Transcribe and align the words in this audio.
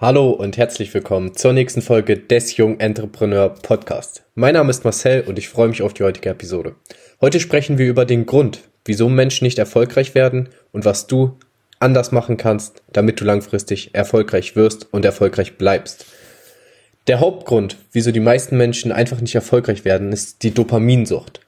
Hallo 0.00 0.30
und 0.30 0.56
herzlich 0.56 0.94
willkommen 0.94 1.34
zur 1.34 1.52
nächsten 1.52 1.82
Folge 1.82 2.16
des 2.16 2.56
Jung 2.56 2.78
Entrepreneur 2.78 3.48
Podcast. 3.48 4.22
Mein 4.36 4.54
Name 4.54 4.70
ist 4.70 4.84
Marcel 4.84 5.22
und 5.22 5.40
ich 5.40 5.48
freue 5.48 5.66
mich 5.66 5.82
auf 5.82 5.92
die 5.92 6.04
heutige 6.04 6.28
Episode. 6.28 6.76
Heute 7.20 7.40
sprechen 7.40 7.78
wir 7.78 7.88
über 7.88 8.04
den 8.04 8.24
Grund, 8.24 8.60
wieso 8.84 9.08
Menschen 9.08 9.44
nicht 9.44 9.58
erfolgreich 9.58 10.14
werden 10.14 10.50
und 10.70 10.84
was 10.84 11.08
du 11.08 11.36
anders 11.80 12.12
machen 12.12 12.36
kannst, 12.36 12.84
damit 12.92 13.20
du 13.20 13.24
langfristig 13.24 13.92
erfolgreich 13.92 14.54
wirst 14.54 14.86
und 14.92 15.04
erfolgreich 15.04 15.58
bleibst. 15.58 16.06
Der 17.08 17.18
Hauptgrund, 17.18 17.76
wieso 17.90 18.12
die 18.12 18.20
meisten 18.20 18.56
Menschen 18.56 18.92
einfach 18.92 19.20
nicht 19.20 19.34
erfolgreich 19.34 19.84
werden, 19.84 20.12
ist 20.12 20.44
die 20.44 20.54
Dopaminsucht. 20.54 21.40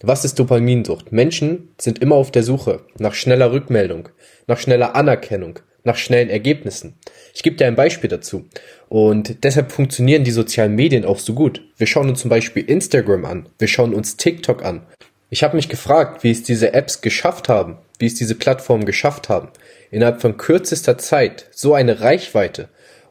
Was 0.00 0.24
ist 0.24 0.38
Dopaminsucht? 0.38 1.12
Menschen 1.12 1.74
sind 1.78 1.98
immer 1.98 2.14
auf 2.14 2.30
der 2.30 2.42
Suche 2.42 2.80
nach 2.96 3.12
schneller 3.12 3.52
Rückmeldung, 3.52 4.08
nach 4.46 4.58
schneller 4.58 4.96
Anerkennung, 4.96 5.58
nach 5.84 5.96
schnellen 5.96 6.30
Ergebnissen. 6.30 6.94
Ich 7.34 7.42
gebe 7.42 7.56
dir 7.56 7.66
ein 7.66 7.74
Beispiel 7.74 8.08
dazu. 8.10 8.44
Und 8.88 9.44
deshalb 9.44 9.72
funktionieren 9.72 10.24
die 10.24 10.30
sozialen 10.30 10.74
Medien 10.74 11.04
auch 11.04 11.18
so 11.18 11.34
gut. 11.34 11.62
Wir 11.76 11.86
schauen 11.86 12.08
uns 12.08 12.20
zum 12.20 12.30
Beispiel 12.30 12.64
Instagram 12.64 13.24
an, 13.24 13.48
wir 13.58 13.68
schauen 13.68 13.94
uns 13.94 14.16
TikTok 14.16 14.64
an. 14.64 14.82
Ich 15.30 15.42
habe 15.42 15.56
mich 15.56 15.70
gefragt, 15.70 16.24
wie 16.24 16.30
es 16.30 16.42
diese 16.42 16.74
Apps 16.74 17.00
geschafft 17.00 17.48
haben, 17.48 17.78
wie 17.98 18.06
es 18.06 18.14
diese 18.14 18.34
Plattformen 18.34 18.84
geschafft 18.84 19.30
haben, 19.30 19.48
innerhalb 19.90 20.20
von 20.20 20.36
kürzester 20.36 20.98
Zeit 20.98 21.46
so 21.52 21.74
eine 21.74 22.00
Reichweite 22.00 22.68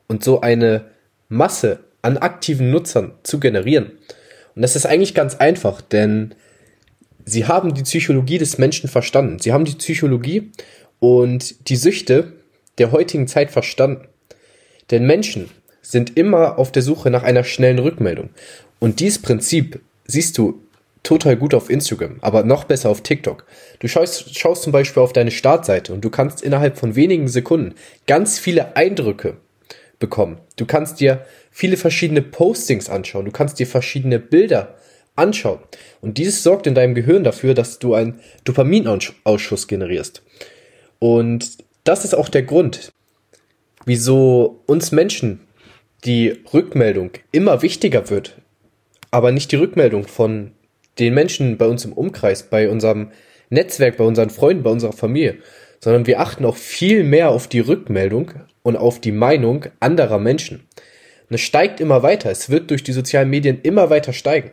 und 0.07 0.23
so 0.23 0.41
eine 0.41 0.85
Masse 1.29 1.79
an 2.03 2.17
aktiven 2.17 2.69
Nutzern 2.69 3.13
zu 3.23 3.39
generieren. 3.39 3.93
Und 4.55 4.61
das 4.61 4.75
ist 4.75 4.85
eigentlich 4.85 5.15
ganz 5.15 5.35
einfach, 5.35 5.81
denn 5.81 6.35
sie 7.25 7.45
haben 7.45 7.73
die 7.73 7.83
Psychologie 7.83 8.37
des 8.37 8.57
Menschen 8.57 8.89
verstanden. 8.89 9.39
Sie 9.39 9.51
haben 9.51 9.65
die 9.65 9.75
Psychologie 9.75 10.51
und 10.99 11.69
die 11.69 11.75
Süchte 11.75 12.33
der 12.77 12.91
heutigen 12.91 13.27
Zeit 13.27 13.51
verstanden. 13.51 14.07
Denn 14.89 15.05
Menschen 15.05 15.49
sind 15.81 16.17
immer 16.17 16.57
auf 16.57 16.71
der 16.71 16.81
Suche 16.81 17.09
nach 17.09 17.23
einer 17.23 17.43
schnellen 17.43 17.79
Rückmeldung. 17.79 18.29
Und 18.79 18.99
dieses 18.99 19.21
Prinzip 19.21 19.81
siehst 20.05 20.37
du 20.37 20.61
total 21.03 21.35
gut 21.35 21.53
auf 21.53 21.69
Instagram, 21.69 22.17
aber 22.21 22.43
noch 22.43 22.65
besser 22.65 22.89
auf 22.89 23.01
TikTok. 23.01 23.45
Du 23.79 23.87
schaust, 23.87 24.37
schaust 24.37 24.63
zum 24.63 24.71
Beispiel 24.71 25.01
auf 25.01 25.13
deine 25.13 25.31
Startseite 25.31 25.93
und 25.93 26.01
du 26.01 26.09
kannst 26.09 26.43
innerhalb 26.43 26.77
von 26.77 26.95
wenigen 26.95 27.27
Sekunden 27.27 27.75
ganz 28.07 28.37
viele 28.37 28.75
Eindrücke 28.75 29.37
bekommen. 29.99 30.37
Du 30.57 30.65
kannst 30.65 30.99
dir 30.99 31.25
viele 31.49 31.77
verschiedene 31.77 32.21
Postings 32.21 32.89
anschauen, 32.89 33.25
du 33.25 33.31
kannst 33.31 33.59
dir 33.59 33.67
verschiedene 33.67 34.19
Bilder 34.19 34.75
anschauen. 35.15 35.59
Und 36.01 36.17
dieses 36.17 36.43
sorgt 36.43 36.67
in 36.67 36.75
deinem 36.75 36.95
Gehirn 36.95 37.23
dafür, 37.23 37.53
dass 37.53 37.79
du 37.79 37.93
einen 37.93 38.19
Dopaminausschuss 38.43 39.67
generierst. 39.67 40.23
Und 40.99 41.57
das 41.83 42.05
ist 42.05 42.13
auch 42.13 42.29
der 42.29 42.43
Grund, 42.43 42.91
wieso 43.85 44.63
uns 44.67 44.91
Menschen 44.91 45.41
die 46.05 46.39
Rückmeldung 46.53 47.11
immer 47.31 47.61
wichtiger 47.61 48.09
wird, 48.09 48.41
aber 49.11 49.31
nicht 49.31 49.51
die 49.51 49.57
Rückmeldung 49.57 50.07
von 50.07 50.51
den 50.99 51.13
Menschen 51.13 51.57
bei 51.57 51.67
uns 51.67 51.85
im 51.85 51.93
Umkreis, 51.93 52.43
bei 52.43 52.69
unserem 52.69 53.11
Netzwerk, 53.49 53.97
bei 53.97 54.03
unseren 54.03 54.29
Freunden, 54.29 54.63
bei 54.63 54.69
unserer 54.69 54.93
Familie, 54.93 55.37
sondern 55.79 56.07
wir 56.07 56.19
achten 56.19 56.45
auch 56.45 56.55
viel 56.55 57.03
mehr 57.03 57.29
auf 57.29 57.47
die 57.47 57.59
Rückmeldung 57.59 58.31
und 58.63 58.77
auf 58.77 58.99
die 58.99 59.11
Meinung 59.11 59.65
anderer 59.79 60.19
Menschen. 60.19 60.67
Und 61.29 61.35
es 61.35 61.41
steigt 61.41 61.79
immer 61.79 62.03
weiter, 62.03 62.29
es 62.29 62.49
wird 62.49 62.69
durch 62.69 62.83
die 62.83 62.91
sozialen 62.91 63.29
Medien 63.29 63.59
immer 63.63 63.89
weiter 63.89 64.13
steigen. 64.13 64.51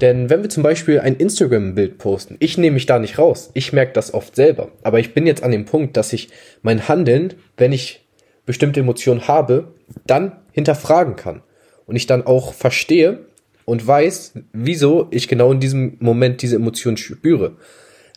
Denn 0.00 0.30
wenn 0.30 0.42
wir 0.42 0.50
zum 0.50 0.62
Beispiel 0.62 1.00
ein 1.00 1.16
Instagram-Bild 1.16 1.98
posten, 1.98 2.36
ich 2.38 2.58
nehme 2.58 2.74
mich 2.74 2.86
da 2.86 2.98
nicht 2.98 3.18
raus, 3.18 3.50
ich 3.54 3.72
merke 3.72 3.92
das 3.92 4.14
oft 4.14 4.36
selber, 4.36 4.70
aber 4.82 5.00
ich 5.00 5.14
bin 5.14 5.26
jetzt 5.26 5.42
an 5.42 5.50
dem 5.50 5.64
Punkt, 5.64 5.96
dass 5.96 6.12
ich 6.12 6.28
mein 6.62 6.88
Handeln, 6.88 7.34
wenn 7.56 7.72
ich 7.72 8.06
bestimmte 8.46 8.80
Emotionen 8.80 9.28
habe, 9.28 9.74
dann 10.06 10.32
hinterfragen 10.52 11.16
kann 11.16 11.42
und 11.86 11.96
ich 11.96 12.06
dann 12.06 12.24
auch 12.26 12.54
verstehe 12.54 13.26
und 13.64 13.86
weiß, 13.86 14.34
wieso 14.52 15.08
ich 15.10 15.28
genau 15.28 15.52
in 15.52 15.60
diesem 15.60 15.96
Moment 16.00 16.42
diese 16.42 16.56
Emotionen 16.56 16.96
spüre. 16.96 17.56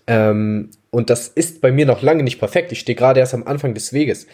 Ähm, 0.07 0.69
und 0.89 1.09
das 1.09 1.27
ist 1.27 1.61
bei 1.61 1.71
mir 1.71 1.85
noch 1.85 2.01
lange 2.01 2.23
nicht 2.23 2.39
perfekt. 2.39 2.71
Ich 2.71 2.79
stehe 2.79 2.95
gerade 2.95 3.19
erst 3.19 3.33
am 3.33 3.47
Anfang 3.47 3.73
des 3.73 3.93
Weges 3.93 4.27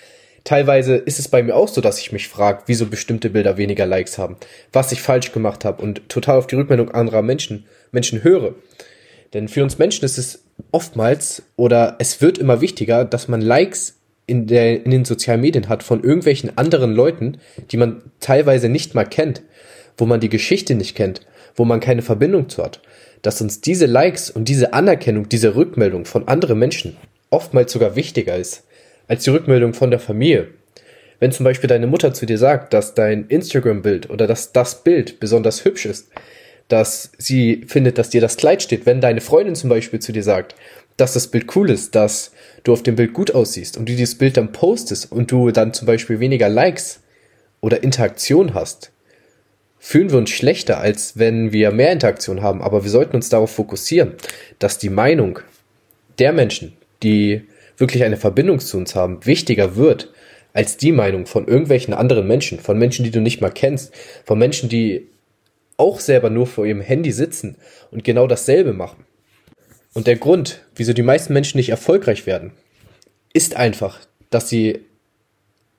teilweise 0.48 0.96
ist 0.96 1.20
es 1.20 1.28
bei 1.28 1.44
mir 1.44 1.56
auch 1.58 1.68
so, 1.68 1.82
dass 1.82 2.00
ich 2.00 2.14
mich 2.14 2.30
frage, 2.30 2.64
wieso 2.68 2.86
bestimmte 2.86 3.30
Bilder 3.30 3.58
weniger 3.58 3.86
Likes 3.86 4.18
haben, 4.18 4.38
was 4.72 4.94
ich 4.94 5.02
falsch 5.02 5.34
gemacht 5.34 5.66
habe 5.66 5.84
und 5.84 6.08
total 6.08 6.38
auf 6.38 6.48
die 6.48 6.56
Rückmeldung 6.56 6.90
anderer 6.90 7.22
Menschen, 7.22 7.66
Menschen 7.92 8.24
höre. 8.24 8.56
Denn 9.34 9.50
für 9.50 9.62
uns 9.62 9.78
Menschen 9.78 10.06
ist 10.06 10.18
es 10.18 10.46
oftmals 10.72 11.44
oder 11.58 11.98
es 12.00 12.22
wird 12.22 12.38
immer 12.38 12.62
wichtiger, 12.62 13.04
dass 13.04 13.28
man 13.28 13.42
Likes 13.42 13.98
in, 14.26 14.48
der, 14.48 14.86
in 14.86 14.92
den 14.92 15.04
sozialen 15.04 15.42
Medien 15.42 15.68
hat 15.68 15.84
von 15.84 16.02
irgendwelchen 16.02 16.58
anderen 16.58 16.94
Leuten, 16.94 17.40
die 17.72 17.78
man 17.78 18.02
teilweise 18.22 18.70
nicht 18.70 18.96
mal 18.96 19.06
kennt, 19.06 19.42
wo 19.98 20.06
man 20.06 20.22
die 20.22 20.30
Geschichte 20.30 20.76
nicht 20.76 20.96
kennt, 20.96 21.28
wo 21.58 21.66
man 21.66 21.82
keine 21.82 22.04
Verbindung 22.04 22.48
zu 22.48 22.64
hat. 22.64 22.82
Dass 23.22 23.42
uns 23.42 23.60
diese 23.60 23.86
Likes 23.86 24.30
und 24.30 24.48
diese 24.48 24.72
Anerkennung, 24.72 25.28
diese 25.28 25.56
Rückmeldung 25.56 26.06
von 26.06 26.30
anderen 26.30 26.58
Menschen 26.58 26.96
oftmals 27.32 27.74
sogar 27.74 27.98
wichtiger 27.98 28.38
ist 28.38 28.64
als 29.08 29.24
die 29.24 29.30
Rückmeldung 29.30 29.74
von 29.74 29.92
der 29.92 30.00
Familie. 30.00 30.50
Wenn 31.20 31.32
zum 31.32 31.44
Beispiel 31.44 31.68
deine 31.68 31.88
Mutter 31.88 32.14
zu 32.14 32.26
dir 32.26 32.38
sagt, 32.38 32.74
dass 32.74 32.94
dein 32.94 33.28
Instagram-Bild 33.28 34.10
oder 34.10 34.28
dass 34.28 34.52
das 34.52 34.84
Bild 34.84 35.20
besonders 35.20 35.66
hübsch 35.66 35.86
ist, 35.86 36.10
dass 36.68 37.12
sie 37.18 37.66
findet, 37.68 37.98
dass 37.98 38.10
dir 38.10 38.22
das 38.22 38.38
Kleid 38.38 38.62
steht, 38.62 38.86
wenn 38.86 39.02
deine 39.02 39.22
Freundin 39.22 39.56
zum 39.56 39.70
Beispiel 39.70 40.00
zu 40.00 40.12
dir 40.12 40.24
sagt, 40.24 40.56
dass 40.98 41.14
das 41.14 41.28
Bild 41.28 41.56
cool 41.56 41.70
ist, 41.70 41.96
dass 41.96 42.32
du 42.64 42.74
auf 42.74 42.84
dem 42.84 42.96
Bild 42.96 43.14
gut 43.14 43.34
aussiehst 43.34 43.78
und 43.78 43.88
du 43.88 43.94
dieses 43.94 44.16
Bild 44.16 44.38
dann 44.38 44.52
postest 44.52 45.12
und 45.12 45.32
du 45.32 45.52
dann 45.52 45.74
zum 45.74 45.86
Beispiel 45.86 46.20
weniger 46.20 46.50
Likes 46.50 47.00
oder 47.62 47.84
Interaktion 47.84 48.54
hast, 48.54 48.92
fühlen 49.80 50.12
wir 50.12 50.18
uns 50.18 50.32
schlechter, 50.32 50.80
als 50.80 51.18
wenn 51.18 51.54
wir 51.54 51.72
mehr 51.72 51.92
Interaktion 51.92 52.42
haben. 52.42 52.62
Aber 52.62 52.84
wir 52.84 52.90
sollten 52.90 53.16
uns 53.16 53.30
darauf 53.30 53.52
fokussieren, 53.52 54.14
dass 54.60 54.78
die 54.78 54.90
Meinung 54.90 55.40
der 56.20 56.34
Menschen, 56.34 56.74
die 57.04 57.44
wirklich 57.78 58.04
eine 58.04 58.18
Verbindung 58.18 58.60
zu 58.60 58.78
uns 58.78 58.96
haben, 58.96 59.26
wichtiger 59.26 59.76
wird 59.76 60.12
als 60.54 60.78
die 60.78 60.92
Meinung 60.92 61.28
von 61.28 61.48
irgendwelchen 61.48 61.94
anderen 61.94 62.28
Menschen, 62.28 62.60
von 62.60 62.78
Menschen, 62.78 63.04
die 63.04 63.12
du 63.12 63.22
nicht 63.22 63.42
mal 63.42 63.52
kennst, 63.52 63.94
von 64.26 64.40
Menschen, 64.40 64.70
die 64.70 65.08
auch 65.78 66.00
selber 66.00 66.30
nur 66.32 66.48
vor 66.48 66.66
ihrem 66.66 66.82
Handy 66.82 67.12
sitzen 67.12 67.58
und 67.92 68.04
genau 68.04 68.26
dasselbe 68.28 68.74
machen. 68.74 69.06
Und 69.94 70.08
der 70.08 70.16
Grund, 70.16 70.64
wieso 70.76 70.94
die 70.94 71.04
meisten 71.04 71.34
Menschen 71.34 71.58
nicht 71.58 71.70
erfolgreich 71.70 72.26
werden, 72.26 72.52
ist 73.34 73.56
einfach, 73.56 74.00
dass 74.30 74.50
sie 74.50 74.80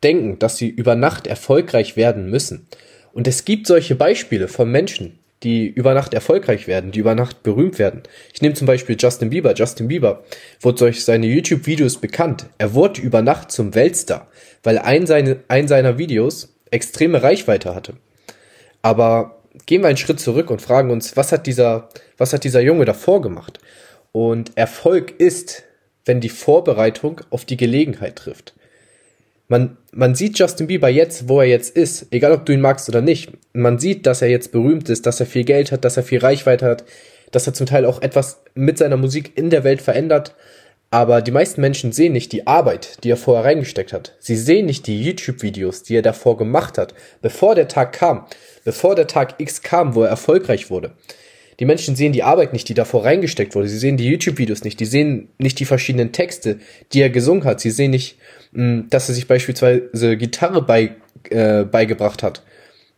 denken, 0.02 0.38
dass 0.38 0.56
sie 0.56 0.68
über 0.68 0.94
Nacht 0.94 1.26
erfolgreich 1.26 1.96
werden 1.96 2.30
müssen. 2.30 2.68
Und 3.12 3.26
es 3.26 3.44
gibt 3.44 3.66
solche 3.66 3.96
Beispiele 3.96 4.46
von 4.46 4.70
Menschen, 4.70 5.17
die 5.42 5.66
über 5.66 5.94
Nacht 5.94 6.14
erfolgreich 6.14 6.66
werden, 6.66 6.90
die 6.90 6.98
über 6.98 7.14
Nacht 7.14 7.42
berühmt 7.42 7.78
werden. 7.78 8.02
Ich 8.32 8.42
nehme 8.42 8.54
zum 8.54 8.66
Beispiel 8.66 8.96
Justin 8.98 9.30
Bieber. 9.30 9.54
Justin 9.54 9.88
Bieber 9.88 10.24
wurde 10.60 10.78
durch 10.78 11.04
seine 11.04 11.26
YouTube-Videos 11.26 11.98
bekannt. 11.98 12.46
Er 12.58 12.74
wurde 12.74 13.00
über 13.00 13.22
Nacht 13.22 13.52
zum 13.52 13.74
Weltstar, 13.74 14.28
weil 14.62 14.78
ein, 14.78 15.06
seine, 15.06 15.40
ein 15.48 15.68
seiner 15.68 15.98
Videos 15.98 16.54
extreme 16.70 17.22
Reichweite 17.22 17.74
hatte. 17.74 17.94
Aber 18.82 19.42
gehen 19.66 19.82
wir 19.82 19.88
einen 19.88 19.96
Schritt 19.96 20.20
zurück 20.20 20.50
und 20.50 20.62
fragen 20.62 20.90
uns, 20.90 21.16
was 21.16 21.32
hat 21.32 21.46
dieser, 21.46 21.88
was 22.16 22.32
hat 22.32 22.44
dieser 22.44 22.60
Junge 22.60 22.84
davor 22.84 23.22
gemacht? 23.22 23.58
Und 24.12 24.56
Erfolg 24.56 25.20
ist, 25.20 25.64
wenn 26.04 26.20
die 26.20 26.28
Vorbereitung 26.28 27.20
auf 27.30 27.44
die 27.44 27.56
Gelegenheit 27.56 28.16
trifft 28.16 28.54
man, 29.48 29.78
man 29.92 30.14
sieht 30.14 30.38
Justin 30.38 30.66
Bieber 30.66 30.88
jetzt, 30.88 31.28
wo 31.28 31.40
er 31.40 31.46
jetzt 31.46 31.74
ist, 31.74 32.06
egal 32.10 32.32
ob 32.32 32.44
du 32.44 32.52
ihn 32.52 32.60
magst 32.60 32.88
oder 32.88 33.00
nicht. 33.00 33.32
Man 33.54 33.78
sieht, 33.78 34.06
dass 34.06 34.22
er 34.22 34.28
jetzt 34.28 34.52
berühmt 34.52 34.88
ist, 34.90 35.06
dass 35.06 35.20
er 35.20 35.26
viel 35.26 35.44
Geld 35.44 35.72
hat, 35.72 35.84
dass 35.84 35.96
er 35.96 36.02
viel 36.02 36.18
Reichweite 36.18 36.66
hat, 36.66 36.84
dass 37.32 37.46
er 37.46 37.54
zum 37.54 37.66
Teil 37.66 37.86
auch 37.86 38.02
etwas 38.02 38.42
mit 38.54 38.78
seiner 38.78 38.98
Musik 38.98 39.36
in 39.36 39.50
der 39.50 39.64
Welt 39.64 39.80
verändert. 39.80 40.34
Aber 40.90 41.20
die 41.20 41.32
meisten 41.32 41.60
Menschen 41.60 41.92
sehen 41.92 42.12
nicht 42.12 42.32
die 42.32 42.46
Arbeit, 42.46 43.04
die 43.04 43.10
er 43.10 43.16
vorher 43.16 43.44
reingesteckt 43.44 43.92
hat. 43.92 44.16
Sie 44.20 44.36
sehen 44.36 44.66
nicht 44.66 44.86
die 44.86 45.02
YouTube-Videos, 45.02 45.82
die 45.82 45.96
er 45.96 46.02
davor 46.02 46.38
gemacht 46.38 46.78
hat, 46.78 46.94
bevor 47.20 47.54
der 47.54 47.68
Tag 47.68 47.92
kam, 47.92 48.26
bevor 48.64 48.94
der 48.94 49.06
Tag 49.06 49.34
X 49.38 49.62
kam, 49.62 49.94
wo 49.94 50.02
er 50.02 50.08
erfolgreich 50.08 50.70
wurde. 50.70 50.92
Die 51.60 51.64
Menschen 51.64 51.96
sehen 51.96 52.12
die 52.12 52.22
Arbeit 52.22 52.52
nicht, 52.52 52.68
die 52.68 52.74
davor 52.74 53.04
reingesteckt 53.04 53.54
wurde. 53.54 53.68
Sie 53.68 53.78
sehen 53.78 53.96
die 53.96 54.06
YouTube-Videos 54.06 54.62
nicht. 54.62 54.78
Die 54.78 54.84
sehen 54.84 55.28
nicht 55.38 55.58
die 55.58 55.64
verschiedenen 55.64 56.12
Texte, 56.12 56.58
die 56.92 57.00
er 57.00 57.10
gesungen 57.10 57.44
hat. 57.44 57.60
Sie 57.60 57.70
sehen 57.70 57.90
nicht 57.90 58.16
dass 58.52 59.08
er 59.08 59.14
sich 59.14 59.28
beispielsweise 59.28 60.16
Gitarre 60.16 60.62
bei, 60.62 60.96
äh, 61.30 61.64
beigebracht 61.64 62.22
hat. 62.22 62.42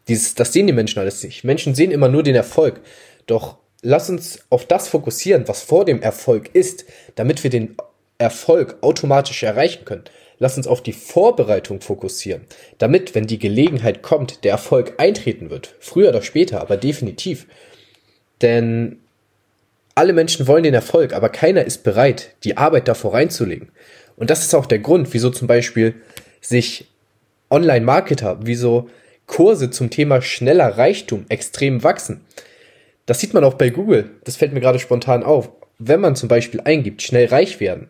Dieses, 0.08 0.34
das 0.34 0.52
sehen 0.52 0.66
die 0.66 0.72
Menschen 0.72 0.98
alles 0.98 1.22
nicht. 1.22 1.44
Menschen 1.44 1.74
sehen 1.74 1.90
immer 1.90 2.08
nur 2.08 2.22
den 2.22 2.34
Erfolg. 2.34 2.80
Doch 3.26 3.58
lass 3.82 4.10
uns 4.10 4.40
auf 4.50 4.66
das 4.66 4.88
fokussieren, 4.88 5.48
was 5.48 5.62
vor 5.62 5.84
dem 5.84 6.02
Erfolg 6.02 6.50
ist, 6.54 6.84
damit 7.14 7.42
wir 7.42 7.50
den 7.50 7.76
Erfolg 8.18 8.76
automatisch 8.80 9.42
erreichen 9.42 9.84
können. 9.84 10.04
Lass 10.38 10.56
uns 10.56 10.66
auf 10.66 10.82
die 10.82 10.94
Vorbereitung 10.94 11.80
fokussieren, 11.80 12.42
damit, 12.78 13.14
wenn 13.14 13.26
die 13.26 13.38
Gelegenheit 13.38 14.02
kommt, 14.02 14.44
der 14.44 14.52
Erfolg 14.52 14.94
eintreten 14.98 15.50
wird. 15.50 15.74
Früher 15.80 16.08
oder 16.08 16.22
später, 16.22 16.60
aber 16.60 16.76
definitiv. 16.76 17.46
Denn 18.42 18.98
alle 19.94 20.12
Menschen 20.12 20.46
wollen 20.46 20.62
den 20.62 20.74
Erfolg, 20.74 21.12
aber 21.12 21.28
keiner 21.28 21.64
ist 21.64 21.82
bereit, 21.84 22.34
die 22.44 22.56
Arbeit 22.56 22.88
davor 22.88 23.14
reinzulegen. 23.14 23.68
Und 24.16 24.30
das 24.30 24.40
ist 24.40 24.54
auch 24.54 24.66
der 24.66 24.78
Grund, 24.78 25.12
wieso 25.12 25.30
zum 25.30 25.48
Beispiel 25.48 25.94
sich 26.40 26.86
Online-Marketer, 27.50 28.38
wie 28.46 28.54
so 28.54 28.88
Kurse 29.26 29.70
zum 29.70 29.90
Thema 29.90 30.22
schneller 30.22 30.78
Reichtum 30.78 31.26
extrem 31.28 31.82
wachsen. 31.82 32.22
Das 33.06 33.20
sieht 33.20 33.34
man 33.34 33.44
auch 33.44 33.54
bei 33.54 33.70
Google. 33.70 34.10
Das 34.24 34.36
fällt 34.36 34.52
mir 34.52 34.60
gerade 34.60 34.78
spontan 34.78 35.22
auf. 35.22 35.50
Wenn 35.78 36.00
man 36.00 36.16
zum 36.16 36.28
Beispiel 36.28 36.60
eingibt, 36.60 37.02
schnell 37.02 37.26
reich 37.26 37.60
werden, 37.60 37.88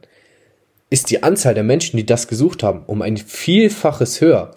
ist 0.90 1.10
die 1.10 1.22
Anzahl 1.22 1.54
der 1.54 1.62
Menschen, 1.62 1.96
die 1.96 2.06
das 2.06 2.28
gesucht 2.28 2.62
haben, 2.62 2.84
um 2.86 3.02
ein 3.02 3.16
Vielfaches 3.16 4.20
höher, 4.20 4.52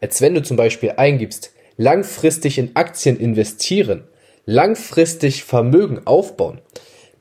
als 0.00 0.20
wenn 0.20 0.34
du 0.34 0.42
zum 0.42 0.56
Beispiel 0.56 0.94
eingibst, 0.96 1.52
langfristig 1.76 2.58
in 2.58 2.74
Aktien 2.74 3.18
investieren, 3.18 4.04
langfristig 4.46 5.44
Vermögen 5.44 6.00
aufbauen. 6.06 6.60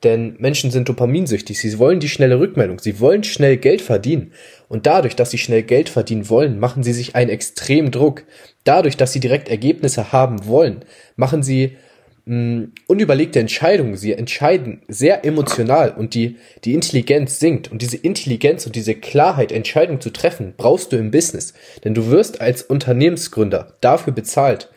Denn 0.03 0.35
Menschen 0.37 0.69
sind 0.69 0.89
dopaminsüchtig. 0.89 1.59
Sie 1.59 1.79
wollen 1.79 2.01
die 2.01 2.09
schnelle 2.09 2.39
Rückmeldung. 2.39 2.79
Sie 2.79 2.99
wollen 2.99 3.23
schnell 3.23 3.55
Geld 3.57 3.81
verdienen. 3.81 4.33
Und 4.67 4.85
dadurch, 4.85 5.15
dass 5.15 5.31
sie 5.31 5.37
schnell 5.37 5.63
Geld 5.63 5.87
verdienen 5.87 6.29
wollen, 6.29 6.59
machen 6.59 6.83
sie 6.83 6.91
sich 6.91 7.15
einen 7.15 7.29
extremen 7.29 7.91
Druck. 7.91 8.23
Dadurch, 8.65 8.97
dass 8.97 9.13
sie 9.13 9.21
direkt 9.21 9.47
Ergebnisse 9.47 10.11
haben 10.11 10.45
wollen, 10.45 10.83
machen 11.15 11.41
sie 11.41 11.77
mh, 12.25 12.35
hm, 12.35 12.71
unüberlegte 12.87 13.39
Entscheidungen. 13.39 13.95
Sie 13.95 14.11
entscheiden 14.11 14.81
sehr 14.89 15.23
emotional 15.23 15.91
und 15.91 16.15
die, 16.15 16.35
die 16.65 16.73
Intelligenz 16.73 17.39
sinkt. 17.39 17.71
Und 17.71 17.81
diese 17.81 17.97
Intelligenz 17.97 18.65
und 18.65 18.75
diese 18.75 18.95
Klarheit, 18.95 19.53
Entscheidungen 19.53 20.01
zu 20.01 20.09
treffen, 20.09 20.53
brauchst 20.57 20.91
du 20.91 20.97
im 20.97 21.11
Business. 21.11 21.53
Denn 21.85 21.93
du 21.93 22.07
wirst 22.07 22.41
als 22.41 22.61
Unternehmensgründer 22.61 23.77
dafür 23.79 24.11
bezahlt, 24.11 24.69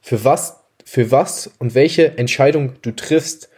für 0.00 0.24
was, 0.24 0.57
für 0.88 1.10
was 1.10 1.50
und 1.58 1.74
welche 1.74 2.16
Entscheidung 2.16 2.72
du 2.80 2.92
triffst 2.92 3.50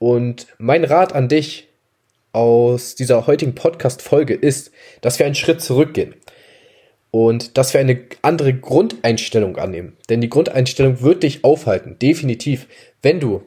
und 0.00 0.48
mein 0.58 0.82
Rat 0.82 1.14
an 1.14 1.28
dich 1.28 1.68
aus 2.32 2.96
dieser 2.96 3.28
heutigen 3.28 3.54
Podcast-Folge 3.54 4.34
ist, 4.34 4.72
dass 5.02 5.20
wir 5.20 5.26
einen 5.26 5.36
Schritt 5.36 5.60
zurückgehen 5.60 6.16
und 7.12 7.56
dass 7.56 7.72
wir 7.74 7.80
eine 7.80 8.00
andere 8.22 8.54
Grundeinstellung 8.54 9.56
annehmen. 9.56 9.96
Denn 10.08 10.20
die 10.20 10.30
Grundeinstellung 10.30 11.00
wird 11.00 11.22
dich 11.22 11.44
aufhalten, 11.44 11.96
definitiv, 12.00 12.66
wenn 13.02 13.20
du 13.20 13.42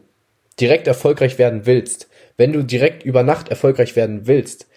direkt 0.58 0.88
erfolgreich 0.88 1.38
werden 1.38 1.66
willst, 1.66 2.08
wenn 2.38 2.54
du 2.54 2.64
direkt 2.64 3.04
über 3.04 3.24
Nacht 3.24 3.50
erfolgreich 3.50 3.98
werden 3.98 4.26
willst, 4.26 4.68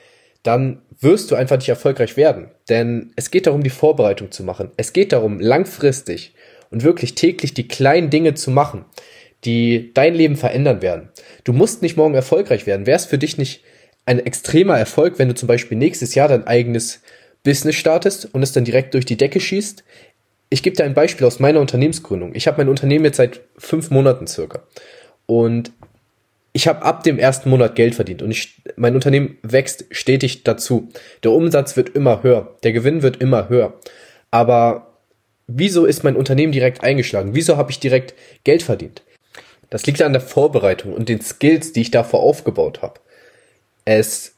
dann 0.42 0.82
wirst 0.98 1.30
du 1.30 1.36
einfach 1.36 1.58
nicht 1.58 1.68
erfolgreich 1.68 2.16
werden. 2.16 2.50
Denn 2.68 3.12
es 3.14 3.30
geht 3.30 3.46
darum, 3.46 3.62
die 3.62 3.70
Vorbereitung 3.70 4.32
zu 4.32 4.42
machen. 4.42 4.72
Es 4.76 4.92
geht 4.92 5.12
darum, 5.12 5.38
langfristig 5.38 6.34
und 6.70 6.84
wirklich 6.84 7.14
täglich 7.14 7.54
die 7.54 7.68
kleinen 7.68 8.10
Dinge 8.10 8.34
zu 8.34 8.50
machen, 8.50 8.84
die 9.44 9.92
dein 9.94 10.14
Leben 10.14 10.36
verändern 10.36 10.82
werden. 10.82 11.08
Du 11.44 11.52
musst 11.52 11.82
nicht 11.82 11.96
morgen 11.96 12.14
erfolgreich 12.14 12.66
werden. 12.66 12.86
Wäre 12.86 12.96
es 12.96 13.06
für 13.06 13.18
dich 13.18 13.38
nicht 13.38 13.62
ein 14.06 14.18
extremer 14.18 14.78
Erfolg, 14.78 15.18
wenn 15.18 15.28
du 15.28 15.34
zum 15.34 15.46
Beispiel 15.46 15.78
nächstes 15.78 16.14
Jahr 16.14 16.28
dein 16.28 16.46
eigenes 16.46 17.02
Business 17.44 17.76
startest 17.76 18.32
und 18.34 18.42
es 18.42 18.52
dann 18.52 18.64
direkt 18.64 18.94
durch 18.94 19.04
die 19.04 19.16
Decke 19.16 19.40
schießt? 19.40 19.84
Ich 20.50 20.62
gebe 20.62 20.76
dir 20.76 20.84
ein 20.84 20.94
Beispiel 20.94 21.26
aus 21.26 21.40
meiner 21.40 21.60
Unternehmensgründung. 21.60 22.34
Ich 22.34 22.46
habe 22.46 22.58
mein 22.58 22.68
Unternehmen 22.68 23.04
jetzt 23.04 23.18
seit 23.18 23.42
fünf 23.58 23.90
Monaten 23.90 24.26
circa. 24.26 24.62
Und 25.26 25.72
ich 26.52 26.66
habe 26.66 26.82
ab 26.82 27.04
dem 27.04 27.18
ersten 27.18 27.50
Monat 27.50 27.76
Geld 27.76 27.94
verdient 27.94 28.22
und 28.22 28.30
ich, 28.30 28.62
mein 28.76 28.94
Unternehmen 28.94 29.36
wächst 29.42 29.84
stetig 29.90 30.42
dazu. 30.44 30.88
Der 31.22 31.30
Umsatz 31.30 31.76
wird 31.76 31.90
immer 31.90 32.22
höher, 32.22 32.56
der 32.64 32.72
Gewinn 32.72 33.02
wird 33.02 33.18
immer 33.18 33.48
höher. 33.48 33.74
Aber 34.30 34.87
wieso 35.48 35.86
ist 35.86 36.04
mein 36.04 36.16
Unternehmen 36.16 36.52
direkt 36.52 36.84
eingeschlagen? 36.84 37.34
Wieso 37.34 37.56
habe 37.56 37.72
ich 37.72 37.80
direkt 37.80 38.14
Geld 38.44 38.62
verdient? 38.62 39.02
Das 39.70 39.84
liegt 39.86 40.00
an 40.02 40.12
der 40.12 40.22
Vorbereitung 40.22 40.92
und 40.92 41.08
den 41.08 41.20
Skills, 41.20 41.72
die 41.72 41.80
ich 41.80 41.90
davor 41.90 42.20
aufgebaut 42.20 42.80
habe. 42.80 43.00
Es 43.84 44.34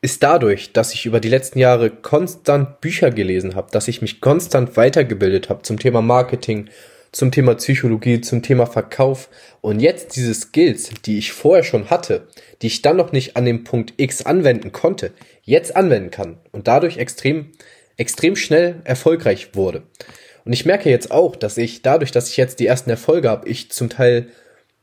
ist 0.00 0.22
dadurch, 0.22 0.72
dass 0.72 0.94
ich 0.94 1.06
über 1.06 1.20
die 1.20 1.28
letzten 1.28 1.60
Jahre 1.60 1.90
konstant 1.90 2.80
Bücher 2.80 3.10
gelesen 3.10 3.54
habe, 3.54 3.70
dass 3.70 3.88
ich 3.88 4.02
mich 4.02 4.20
konstant 4.20 4.76
weitergebildet 4.76 5.48
habe 5.48 5.62
zum 5.62 5.78
Thema 5.78 6.02
Marketing, 6.02 6.68
zum 7.12 7.30
Thema 7.30 7.54
Psychologie, 7.54 8.20
zum 8.20 8.42
Thema 8.42 8.66
Verkauf 8.66 9.28
und 9.60 9.80
jetzt 9.80 10.16
diese 10.16 10.34
Skills, 10.34 10.90
die 11.04 11.18
ich 11.18 11.32
vorher 11.32 11.62
schon 11.62 11.90
hatte, 11.90 12.26
die 12.62 12.68
ich 12.68 12.82
dann 12.82 12.96
noch 12.96 13.12
nicht 13.12 13.36
an 13.36 13.44
dem 13.44 13.64
Punkt 13.64 13.94
X 13.96 14.22
anwenden 14.26 14.72
konnte, 14.72 15.12
jetzt 15.42 15.76
anwenden 15.76 16.10
kann 16.10 16.38
und 16.50 16.66
dadurch 16.66 16.96
extrem, 16.96 17.52
extrem 17.96 18.36
schnell 18.36 18.76
erfolgreich 18.84 19.50
wurde. 19.54 19.82
Und 20.44 20.52
ich 20.52 20.66
merke 20.66 20.90
jetzt 20.90 21.10
auch, 21.10 21.36
dass 21.36 21.56
ich 21.56 21.82
dadurch, 21.82 22.10
dass 22.10 22.28
ich 22.28 22.36
jetzt 22.36 22.58
die 22.58 22.66
ersten 22.66 22.90
Erfolge 22.90 23.28
habe, 23.28 23.48
ich 23.48 23.70
zum 23.70 23.88
Teil 23.88 24.26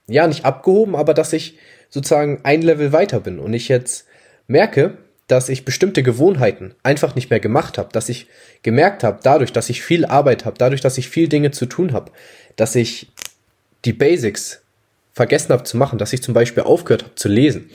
ja 0.07 0.27
nicht 0.27 0.45
abgehoben, 0.45 0.95
aber 0.95 1.13
dass 1.13 1.33
ich 1.33 1.57
sozusagen 1.89 2.41
ein 2.43 2.61
Level 2.61 2.93
weiter 2.93 3.19
bin 3.19 3.39
und 3.39 3.53
ich 3.53 3.67
jetzt 3.67 4.05
merke, 4.47 4.97
dass 5.27 5.49
ich 5.49 5.65
bestimmte 5.65 6.01
Gewohnheiten 6.01 6.73
einfach 6.81 7.13
nicht 7.13 7.29
mehr 7.29 7.39
gemacht 7.39 7.77
habe, 7.77 7.89
dass 7.91 8.09
ich 8.09 8.27
gemerkt 8.63 9.03
habe, 9.03 9.19
dadurch, 9.21 9.53
dass 9.53 9.69
ich 9.69 9.83
viel 9.83 10.05
Arbeit 10.05 10.45
habe, 10.45 10.57
dadurch, 10.57 10.81
dass 10.81 10.97
ich 10.97 11.09
viel 11.09 11.27
Dinge 11.27 11.51
zu 11.51 11.67
tun 11.67 11.93
habe, 11.93 12.11
dass 12.55 12.75
ich 12.75 13.11
die 13.85 13.93
Basics 13.93 14.61
vergessen 15.13 15.51
habe 15.51 15.63
zu 15.63 15.77
machen, 15.77 15.99
dass 15.99 16.13
ich 16.13 16.23
zum 16.23 16.33
Beispiel 16.33 16.63
aufgehört 16.63 17.03
habe 17.03 17.15
zu 17.15 17.27
lesen 17.27 17.69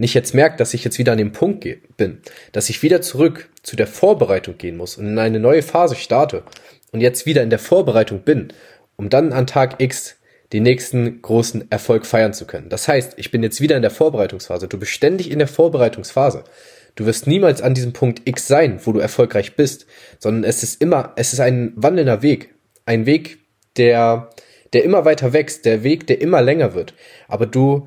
und 0.00 0.04
ich 0.04 0.14
jetzt 0.14 0.32
merke, 0.32 0.56
dass 0.56 0.72
ich 0.72 0.82
jetzt 0.82 0.98
wieder 0.98 1.12
an 1.12 1.18
dem 1.18 1.32
Punkt 1.32 1.68
bin, 1.98 2.22
dass 2.52 2.70
ich 2.70 2.82
wieder 2.82 3.02
zurück 3.02 3.50
zu 3.62 3.76
der 3.76 3.86
Vorbereitung 3.86 4.56
gehen 4.56 4.78
muss 4.78 4.96
und 4.96 5.06
in 5.06 5.18
eine 5.18 5.38
neue 5.38 5.60
Phase 5.60 5.94
starte 5.94 6.42
und 6.90 7.02
jetzt 7.02 7.26
wieder 7.26 7.42
in 7.42 7.50
der 7.50 7.58
Vorbereitung 7.58 8.22
bin, 8.22 8.50
um 8.96 9.10
dann 9.10 9.34
an 9.34 9.46
Tag 9.46 9.74
X 9.78 10.16
den 10.54 10.62
nächsten 10.62 11.20
großen 11.20 11.70
Erfolg 11.70 12.06
feiern 12.06 12.32
zu 12.32 12.46
können. 12.46 12.70
Das 12.70 12.88
heißt, 12.88 13.12
ich 13.18 13.30
bin 13.30 13.42
jetzt 13.42 13.60
wieder 13.60 13.76
in 13.76 13.82
der 13.82 13.90
Vorbereitungsphase. 13.90 14.68
Du 14.68 14.78
bist 14.78 14.92
ständig 14.92 15.30
in 15.30 15.38
der 15.38 15.48
Vorbereitungsphase. 15.48 16.44
Du 16.94 17.04
wirst 17.04 17.26
niemals 17.26 17.60
an 17.60 17.74
diesem 17.74 17.92
Punkt 17.92 18.22
X 18.24 18.46
sein, 18.48 18.80
wo 18.82 18.92
du 18.92 19.00
erfolgreich 19.00 19.54
bist, 19.54 19.84
sondern 20.18 20.44
es 20.44 20.62
ist 20.62 20.80
immer, 20.80 21.12
es 21.16 21.34
ist 21.34 21.40
ein 21.40 21.74
wandelnder 21.76 22.22
Weg. 22.22 22.54
Ein 22.86 23.04
Weg, 23.04 23.40
der, 23.76 24.30
der 24.72 24.82
immer 24.82 25.04
weiter 25.04 25.34
wächst, 25.34 25.66
der 25.66 25.84
Weg, 25.84 26.06
der 26.06 26.22
immer 26.22 26.40
länger 26.40 26.72
wird. 26.72 26.94
Aber 27.28 27.44
du 27.44 27.86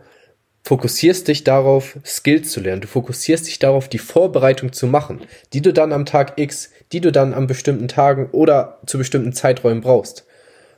fokussierst 0.64 1.28
dich 1.28 1.44
darauf, 1.44 1.98
Skills 2.06 2.52
zu 2.52 2.62
lernen. 2.62 2.82
Du 2.82 2.88
fokussierst 2.88 3.48
dich 3.48 3.60
darauf, 3.60 3.90
die 3.90 4.00
Vorbereitung 4.00 4.72
zu 4.72 4.88
machen, 4.88 5.22
die 5.52 5.62
du 5.62 5.74
dann 5.74 5.92
am 5.92 6.06
Tag 6.06 6.34
X, 6.38 6.72
die 6.92 7.02
du 7.02 7.12
dann 7.12 7.34
an 7.34 7.48
bestimmten 7.48 7.88
Tagen 7.88 8.30
oder 8.32 8.80
zu 8.86 8.98
bestimmten 8.98 9.34
Zeiträumen 9.34 9.82
brauchst. 9.82 10.26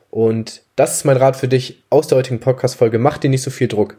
Und 0.09 0.63
das 0.75 0.95
ist 0.95 1.05
mein 1.05 1.17
Rat 1.17 1.35
für 1.35 1.47
dich 1.47 1.83
aus 1.89 2.07
der 2.07 2.17
heutigen 2.17 2.39
Podcast-Folge. 2.39 2.99
Mach 2.99 3.17
dir 3.17 3.29
nicht 3.29 3.43
so 3.43 3.51
viel 3.51 3.67
Druck. 3.67 3.97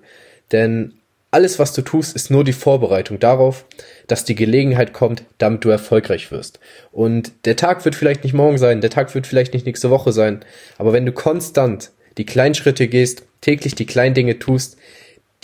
Denn 0.50 0.94
alles, 1.30 1.58
was 1.58 1.72
du 1.72 1.82
tust, 1.82 2.16
ist 2.16 2.30
nur 2.30 2.44
die 2.44 2.52
Vorbereitung 2.52 3.18
darauf, 3.18 3.66
dass 4.06 4.24
die 4.24 4.34
Gelegenheit 4.34 4.92
kommt, 4.92 5.24
damit 5.38 5.64
du 5.64 5.68
erfolgreich 5.68 6.30
wirst. 6.30 6.58
Und 6.92 7.32
der 7.44 7.56
Tag 7.56 7.84
wird 7.84 7.94
vielleicht 7.94 8.24
nicht 8.24 8.32
morgen 8.32 8.58
sein, 8.58 8.80
der 8.80 8.90
Tag 8.90 9.14
wird 9.14 9.26
vielleicht 9.26 9.52
nicht 9.52 9.66
nächste 9.66 9.90
Woche 9.90 10.12
sein. 10.12 10.44
Aber 10.78 10.92
wenn 10.92 11.04
du 11.04 11.12
konstant 11.12 11.90
die 12.16 12.24
kleinen 12.24 12.54
Schritte 12.54 12.88
gehst, 12.88 13.24
täglich 13.42 13.74
die 13.74 13.86
kleinen 13.86 14.14
Dinge 14.14 14.38
tust, 14.38 14.78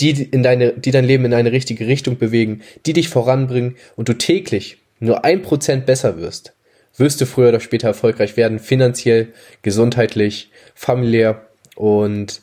die 0.01 0.23
in 0.23 0.43
deine, 0.43 0.73
die 0.73 0.91
dein 0.91 1.05
Leben 1.05 1.25
in 1.25 1.35
eine 1.35 1.53
richtige 1.53 1.87
Richtung 1.87 2.19
bewegen, 2.19 2.63
die 2.87 2.93
dich 2.93 3.09
voranbringen 3.09 3.77
und 3.97 4.09
du 4.09 4.15
täglich 4.15 4.79
nur 5.01 5.25
ein 5.25 5.43
Prozent 5.43 5.87
besser 5.87 6.19
wirst, 6.19 6.55
wirst 6.97 7.21
du 7.21 7.27
früher 7.27 7.49
oder 7.49 7.61
später 7.61 7.89
erfolgreich 7.89 8.37
werden, 8.37 8.59
finanziell, 8.59 9.29
gesundheitlich, 9.63 10.51
familiär 10.75 11.47
und 11.75 12.41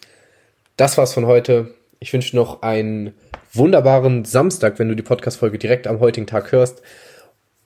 das 0.78 0.98
war's 0.98 1.14
von 1.14 1.26
heute. 1.26 1.74
Ich 2.00 2.14
wünsche 2.14 2.36
noch 2.36 2.62
einen 2.62 3.14
wunderbaren 3.54 4.26
Samstag, 4.26 4.80
wenn 4.80 4.88
du 4.88 4.96
die 4.96 5.04
Podcast-Folge 5.04 5.58
direkt 5.58 5.88
am 5.88 6.00
heutigen 6.00 6.28
Tag 6.28 6.52
hörst. 6.52 6.82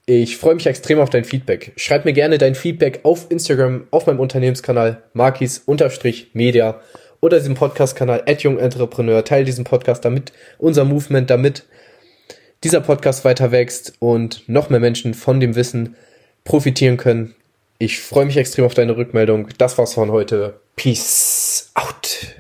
Ich 0.06 0.38
freue 0.38 0.56
mich 0.56 0.66
extrem 0.66 1.00
auf 1.00 1.10
dein 1.10 1.24
Feedback. 1.24 1.74
Schreib 1.78 2.06
mir 2.06 2.14
gerne 2.14 2.38
dein 2.38 2.56
Feedback 2.56 3.02
auf 3.04 3.30
Instagram, 3.30 3.88
auf 3.92 4.08
meinem 4.08 4.20
Unternehmenskanal 4.20 5.04
markis-media 5.14 6.82
oder 7.24 7.40
diesem 7.40 7.56
Podcast-Kanal 7.56 8.24
Entrepreneur. 8.26 9.24
Teil 9.24 9.46
diesen 9.46 9.64
Podcast, 9.64 10.04
damit 10.04 10.34
unser 10.58 10.84
Movement, 10.84 11.30
damit 11.30 11.64
dieser 12.66 12.82
Podcast 12.82 13.24
weiter 13.24 13.54
wächst 13.54 13.94
und 14.00 14.44
noch 14.50 14.70
mehr 14.70 14.82
Menschen 14.82 15.14
von 15.14 15.40
dem 15.40 15.56
Wissen 15.56 15.96
profitieren 16.44 16.98
können. 16.98 17.34
Ich 17.80 18.02
freue 18.02 18.26
mich 18.26 18.36
extrem 18.36 18.66
auf 18.66 18.74
deine 18.74 18.98
Rückmeldung. 18.98 19.48
Das 19.58 19.78
war's 19.78 19.94
von 19.94 20.12
heute. 20.12 20.60
Peace 20.76 21.72
out. 21.76 22.36